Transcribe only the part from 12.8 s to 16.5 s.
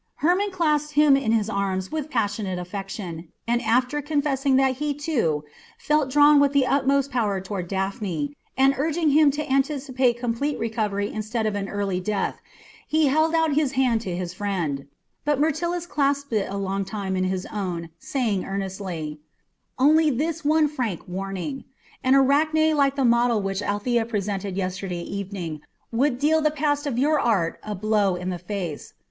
he held out his hand to his friend; but Myrtilus clasped it